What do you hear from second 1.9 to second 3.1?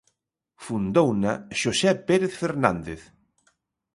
Pérez Fernández.